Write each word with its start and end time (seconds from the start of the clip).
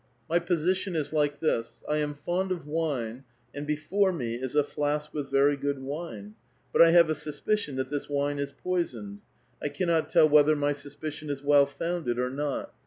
My 0.27 0.39
position 0.39 0.95
is 0.95 1.13
like 1.13 1.41
this: 1.41 1.83
I 1.87 1.97
am 1.97 2.15
fond 2.15 2.51
of 2.51 2.65
wine, 2.65 3.23
and 3.53 3.67
before 3.67 4.11
me 4.11 4.33
is 4.33 4.55
a 4.55 4.63
flask 4.63 5.13
with 5.13 5.29
very 5.29 5.55
good 5.55 5.77
wine; 5.77 6.33
but 6.73 6.81
I 6.81 6.89
have 6.89 7.11
a 7.11 7.13
suspicion 7.13 7.75
that 7.75 7.91
this 7.91 8.09
wine 8.09 8.39
is 8.39 8.51
poisoned. 8.51 9.21
I 9.61 9.69
cannot 9.69 10.09
tell 10.09 10.27
whether 10.27 10.55
my 10.55 10.73
suspicion 10.73 11.29
is 11.29 11.43
well 11.43 11.67
founded 11.67 12.17
or 12.17 12.31
not. 12.31 12.73